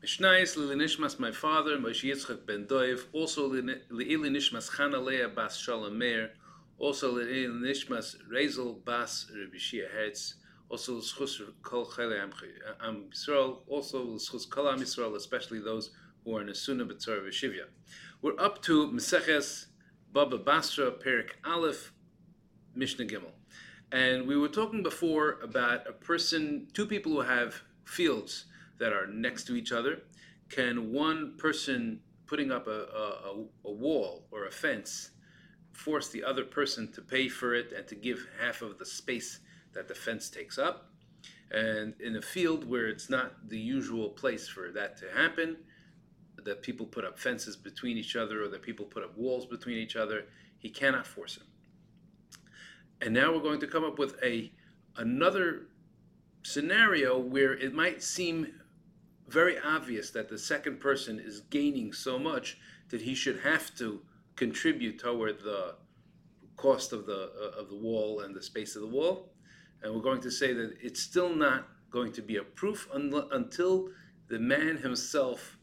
Mishnayis 0.00 0.56
Nishmas, 0.56 1.18
my 1.18 1.32
father, 1.32 1.76
Moshe 1.76 2.08
Yitzchak 2.08 2.46
ben 2.46 2.66
Doiv, 2.66 3.06
also 3.12 3.50
Le'ili 3.50 4.30
Nishmas 4.30 4.70
Chana 4.70 5.04
Leah 5.04 5.28
bas 5.28 5.56
Shalom 5.58 5.98
Meir, 5.98 6.30
also 6.78 7.16
Le'ili 7.16 7.48
Nishmas 7.48 8.14
Rezel 8.32 8.84
bas 8.84 9.26
Rabbi 9.36 9.56
Shia 9.56 9.90
Hertz, 9.90 10.34
also 10.68 10.98
L'schus 10.98 11.40
Kol 11.62 11.84
Chele 11.84 12.22
Am 12.22 12.30
Yisrael, 13.10 13.56
also 13.66 14.04
L'schus 14.04 14.48
Kol 14.48 14.68
Am 14.68 14.78
Yisrael, 14.78 15.16
especially 15.16 15.58
those 15.58 15.90
who 16.24 16.36
are 16.36 16.42
in 16.42 16.48
a 16.48 16.54
Sunnah 16.54 16.86
B'tzor 16.86 17.26
V'Shivya. 17.26 17.64
We're 18.22 18.38
up 18.38 18.62
to 18.62 18.92
Meseches 18.92 19.66
Baba 20.12 20.38
Basra, 20.38 20.92
Perek 20.92 21.30
Aleph, 21.44 21.92
Mishnah 22.72 23.06
Gimel. 23.06 23.32
And 23.90 24.28
we 24.28 24.36
were 24.36 24.46
talking 24.46 24.84
before 24.84 25.40
about 25.42 25.88
a 25.88 25.92
person, 25.92 26.68
two 26.72 26.86
people 26.86 27.10
who 27.10 27.22
have 27.22 27.62
fields 27.84 28.44
that 28.78 28.92
are 28.92 29.06
next 29.06 29.44
to 29.44 29.56
each 29.56 29.72
other, 29.72 30.02
can 30.48 30.92
one 30.92 31.36
person 31.36 32.00
putting 32.26 32.50
up 32.50 32.66
a, 32.66 32.70
a, 32.70 33.44
a, 33.64 33.72
wall 33.72 34.26
or 34.30 34.46
a 34.46 34.50
fence 34.50 35.10
force 35.72 36.08
the 36.08 36.24
other 36.24 36.44
person 36.44 36.90
to 36.92 37.00
pay 37.00 37.28
for 37.28 37.54
it 37.54 37.72
and 37.72 37.86
to 37.88 37.94
give 37.94 38.26
half 38.40 38.62
of 38.62 38.78
the 38.78 38.86
space 38.86 39.40
that 39.72 39.88
the 39.88 39.94
fence 39.94 40.30
takes 40.30 40.58
up? 40.58 40.90
And 41.50 41.94
in 42.00 42.16
a 42.16 42.22
field 42.22 42.68
where 42.68 42.88
it's 42.88 43.08
not 43.08 43.48
the 43.48 43.58
usual 43.58 44.10
place 44.10 44.48
for 44.48 44.70
that 44.72 44.96
to 44.98 45.06
happen, 45.14 45.56
that 46.44 46.62
people 46.62 46.86
put 46.86 47.04
up 47.04 47.18
fences 47.18 47.56
between 47.56 47.96
each 47.96 48.16
other 48.16 48.42
or 48.44 48.48
that 48.48 48.62
people 48.62 48.86
put 48.86 49.02
up 49.02 49.16
walls 49.16 49.46
between 49.46 49.78
each 49.78 49.96
other, 49.96 50.24
he 50.58 50.70
cannot 50.70 51.06
force 51.06 51.36
him. 51.36 51.46
And 53.00 53.14
now 53.14 53.32
we're 53.32 53.42
going 53.42 53.60
to 53.60 53.66
come 53.66 53.84
up 53.84 53.98
with 53.98 54.16
a 54.22 54.52
another 54.96 55.68
scenario 56.42 57.18
where 57.18 57.52
it 57.52 57.72
might 57.72 58.02
seem 58.02 58.52
very 59.28 59.58
obvious 59.58 60.10
that 60.10 60.28
the 60.28 60.38
second 60.38 60.80
person 60.80 61.20
is 61.20 61.40
gaining 61.40 61.92
so 61.92 62.18
much 62.18 62.58
that 62.88 63.02
he 63.02 63.14
should 63.14 63.40
have 63.40 63.74
to 63.76 64.00
contribute 64.36 64.98
toward 64.98 65.40
the 65.40 65.74
cost 66.56 66.92
of 66.92 67.06
the 67.06 67.30
uh, 67.40 67.60
of 67.60 67.68
the 67.68 67.76
wall 67.76 68.20
and 68.20 68.34
the 68.34 68.42
space 68.42 68.74
of 68.76 68.82
the 68.82 68.88
wall. 68.88 69.30
And 69.82 69.94
we're 69.94 70.02
going 70.02 70.20
to 70.22 70.30
say 70.30 70.52
that 70.52 70.74
it's 70.80 71.00
still 71.00 71.34
not 71.34 71.68
going 71.90 72.12
to 72.12 72.22
be 72.22 72.36
a 72.36 72.42
proof 72.42 72.88
un- 72.92 73.28
until 73.32 73.90
the 74.28 74.38
man 74.38 74.76
himself 74.78 75.58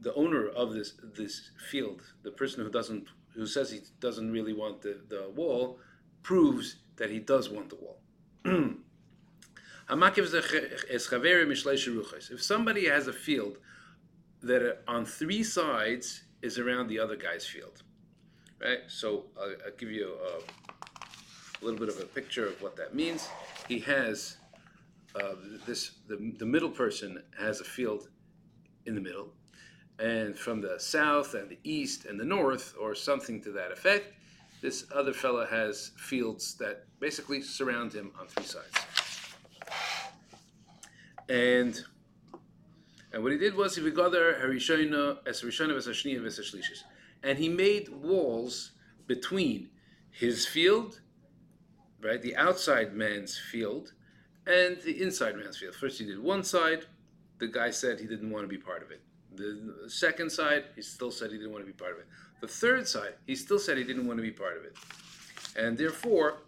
the 0.00 0.14
owner 0.14 0.48
of 0.48 0.72
this 0.72 0.94
this 1.16 1.50
field 1.70 2.02
the 2.22 2.30
person 2.30 2.64
who 2.64 2.70
doesn't 2.70 3.08
who 3.34 3.46
says 3.46 3.70
he 3.70 3.80
doesn't 4.00 4.30
really 4.30 4.52
want 4.52 4.80
the, 4.82 5.00
the 5.08 5.30
wall 5.34 5.78
proves 6.22 6.76
that 6.96 7.10
he 7.10 7.18
does 7.18 7.48
want 7.48 7.68
the 7.68 7.76
wall 7.76 8.00
If 12.30 12.42
somebody 12.42 12.86
has 12.86 13.08
a 13.08 13.12
field 13.12 13.58
that 14.42 14.82
on 14.86 15.04
three 15.04 15.42
sides 15.42 16.22
is 16.42 16.58
around 16.58 16.86
the 16.86 16.98
other 16.98 17.16
guy's 17.16 17.44
field, 17.44 17.82
right? 18.60 18.78
So 18.86 19.24
I'll, 19.36 19.54
I'll 19.66 19.76
give 19.76 19.90
you 19.90 20.14
a, 20.14 20.38
a, 20.38 21.62
little 21.64 21.78
bit 21.78 21.88
of 21.88 22.00
a 22.00 22.06
picture 22.06 22.46
of 22.46 22.62
what 22.62 22.76
that 22.76 22.94
means. 22.94 23.28
He 23.68 23.80
has 23.80 24.36
uh, 25.16 25.34
this 25.66 25.92
the, 26.06 26.34
the 26.38 26.46
middle 26.46 26.70
person 26.70 27.22
has 27.38 27.60
a 27.60 27.64
field 27.64 28.08
in 28.86 28.94
the 28.94 29.00
middle, 29.00 29.32
and 29.98 30.38
from 30.38 30.60
the 30.60 30.78
south 30.78 31.34
and 31.34 31.50
the 31.50 31.58
east 31.64 32.04
and 32.04 32.18
the 32.18 32.24
north, 32.24 32.74
or 32.80 32.94
something 32.94 33.42
to 33.42 33.50
that 33.52 33.72
effect, 33.72 34.14
this 34.62 34.86
other 34.94 35.12
fellow 35.12 35.46
has 35.46 35.90
fields 35.96 36.54
that 36.54 36.84
basically 37.00 37.42
surround 37.42 37.92
him 37.92 38.12
on 38.20 38.28
three 38.28 38.44
sides. 38.44 38.89
And 41.30 41.80
and 43.12 43.22
what 43.22 43.32
he 43.32 43.38
did 43.38 43.54
was 43.54 43.76
he 43.76 43.82
begather 43.82 44.40
harishona 44.40 45.18
as 45.26 45.42
hashlishis, 45.42 46.82
and 47.22 47.38
he 47.38 47.48
made 47.48 47.88
walls 47.88 48.72
between 49.06 49.70
his 50.10 50.46
field, 50.46 51.00
right, 52.02 52.20
the 52.20 52.36
outside 52.36 52.94
man's 52.94 53.38
field, 53.38 53.92
and 54.46 54.80
the 54.82 55.02
inside 55.02 55.36
man's 55.36 55.56
field. 55.56 55.74
First, 55.74 55.98
he 55.98 56.06
did 56.06 56.20
one 56.20 56.42
side. 56.42 56.86
The 57.38 57.48
guy 57.48 57.70
said 57.70 58.00
he 58.00 58.06
didn't 58.06 58.30
want 58.30 58.44
to 58.44 58.48
be 58.48 58.58
part 58.58 58.82
of 58.82 58.90
it. 58.90 59.00
The 59.34 59.88
second 59.88 60.30
side, 60.30 60.64
he 60.74 60.82
still 60.82 61.10
said 61.10 61.30
he 61.30 61.38
didn't 61.38 61.52
want 61.52 61.64
to 61.64 61.72
be 61.72 61.76
part 61.76 61.92
of 61.92 61.98
it. 62.00 62.06
The 62.40 62.48
third 62.48 62.86
side, 62.86 63.14
he 63.26 63.36
still 63.36 63.58
said 63.58 63.78
he 63.78 63.84
didn't 63.84 64.06
want 64.06 64.18
to 64.18 64.22
be 64.22 64.32
part 64.32 64.56
of 64.56 64.64
it. 64.64 64.76
And 65.56 65.78
therefore, 65.78 66.38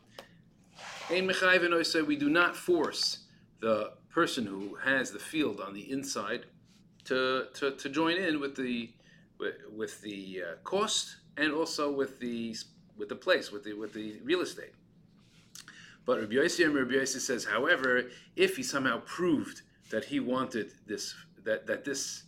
Ein 1.11 1.29
Mechayv 1.29 1.87
said 1.87 2.06
we 2.06 2.17
do 2.17 2.29
not 2.29 2.56
force 2.56 3.19
the 3.61 3.93
person 4.12 4.47
who 4.47 4.77
has 4.84 5.11
the 5.11 5.19
field 5.19 5.61
on 5.61 5.73
the 5.75 5.91
inside 5.91 6.47
to, 7.05 7.47
to, 7.55 7.73
to 7.73 7.89
join 7.89 8.17
in 8.17 8.41
with 8.41 8.56
the 8.56 8.91
with, 9.75 10.00
the 10.03 10.41
uh, 10.41 10.55
cost 10.62 11.17
and 11.37 11.53
also 11.53 11.91
with 11.91 12.21
the 12.21 12.55
with 12.97 13.09
the 13.09 13.17
place 13.17 13.50
with 13.50 13.65
the 13.65 13.73
with 13.73 13.93
the 13.93 14.21
real 14.23 14.41
estate. 14.41 14.73
But 16.05 16.21
Rabbi 16.21 16.34
Yossi 16.34 16.65
and 16.65 16.75
Rabbi 16.75 16.93
Yossi 16.93 17.19
says, 17.21 17.45
however, 17.45 18.05
if 18.37 18.56
he 18.56 18.62
somehow 18.62 19.00
proved 19.00 19.62
that 19.91 20.05
he 20.05 20.21
wanted 20.21 20.71
this 20.87 21.15
that 21.44 21.67
that 21.67 21.84
this 21.84 22.25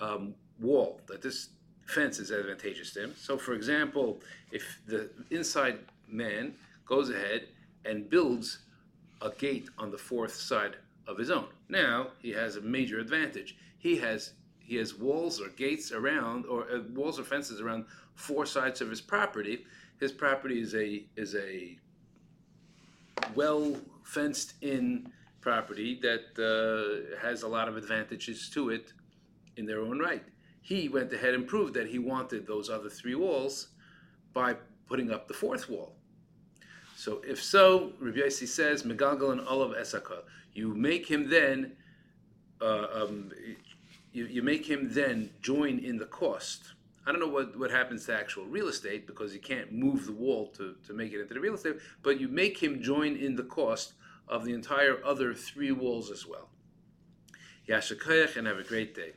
um, 0.00 0.34
wall 0.60 1.00
that 1.06 1.22
this 1.22 1.48
fence 1.86 2.18
is 2.18 2.30
advantageous 2.30 2.92
to 2.92 3.04
him. 3.04 3.14
So, 3.16 3.38
for 3.38 3.54
example, 3.54 4.20
if 4.52 4.80
the 4.86 5.10
inside 5.30 5.78
man 6.06 6.54
goes 6.86 7.10
ahead 7.10 7.48
and 7.84 8.08
builds 8.08 8.58
a 9.22 9.30
gate 9.30 9.68
on 9.78 9.90
the 9.90 9.98
fourth 9.98 10.34
side 10.34 10.76
of 11.08 11.18
his 11.18 11.30
own. 11.30 11.48
Now 11.68 12.08
he 12.20 12.30
has 12.30 12.56
a 12.56 12.60
major 12.60 13.00
advantage. 13.00 13.56
He 13.78 13.96
has 13.96 14.34
he 14.60 14.76
has 14.76 14.94
walls 14.94 15.40
or 15.40 15.48
gates 15.48 15.92
around, 15.92 16.44
or 16.44 16.70
uh, 16.70 16.80
walls 16.94 17.18
or 17.18 17.24
fences 17.24 17.58
around 17.58 17.86
four 18.14 18.44
sides 18.44 18.82
of 18.82 18.90
his 18.90 19.00
property. 19.00 19.64
His 19.98 20.12
property 20.12 20.60
is 20.60 20.74
a 20.74 21.04
is 21.16 21.34
a 21.34 21.78
well 23.34 23.76
fenced 24.04 24.54
in 24.60 25.10
property 25.40 25.98
that 26.02 26.26
uh, 26.38 27.18
has 27.26 27.42
a 27.42 27.48
lot 27.48 27.68
of 27.68 27.76
advantages 27.76 28.50
to 28.50 28.68
it 28.68 28.92
in 29.56 29.64
their 29.64 29.80
own 29.80 29.98
right. 29.98 30.24
He 30.60 30.88
went 30.90 31.12
ahead 31.12 31.32
and 31.32 31.46
proved 31.46 31.72
that 31.74 31.88
he 31.88 31.98
wanted 31.98 32.46
those 32.46 32.68
other 32.68 32.90
three 32.90 33.14
walls 33.14 33.68
by 34.34 34.56
putting 34.86 35.10
up 35.10 35.28
the 35.28 35.34
fourth 35.34 35.70
wall. 35.70 35.97
So 36.98 37.22
if 37.24 37.40
so, 37.40 37.92
Rabbi 38.00 38.18
Yossi 38.18 38.48
says, 38.48 38.82
Megalgal 38.82 39.30
and 39.30 39.40
Olav 39.42 39.70
Esaka 39.70 40.22
you 40.52 40.74
make 40.74 41.08
him 41.08 41.30
then 41.30 41.76
uh, 42.60 42.86
um, 42.92 43.30
you, 44.12 44.26
you 44.26 44.42
make 44.42 44.66
him 44.66 44.88
then 44.90 45.30
join 45.40 45.78
in 45.78 45.96
the 45.96 46.06
cost. 46.06 46.72
I 47.06 47.12
don't 47.12 47.20
know 47.20 47.28
what, 47.28 47.56
what 47.56 47.70
happens 47.70 48.04
to 48.06 48.18
actual 48.18 48.46
real 48.46 48.66
estate 48.66 49.06
because 49.06 49.32
you 49.32 49.38
can't 49.38 49.72
move 49.72 50.06
the 50.06 50.12
wall 50.12 50.48
to, 50.56 50.74
to 50.88 50.92
make 50.92 51.12
it 51.12 51.20
into 51.20 51.34
the 51.34 51.38
real 51.38 51.54
estate, 51.54 51.76
but 52.02 52.18
you 52.18 52.26
make 52.26 52.58
him 52.60 52.82
join 52.82 53.14
in 53.14 53.36
the 53.36 53.44
cost 53.44 53.92
of 54.26 54.44
the 54.44 54.52
entire 54.52 54.98
other 55.04 55.34
three 55.34 55.70
walls 55.70 56.10
as 56.10 56.26
well. 56.26 56.48
Yashakayach 57.68 58.36
and 58.36 58.48
have 58.48 58.58
a 58.58 58.64
great 58.64 58.96
day. 58.96 59.12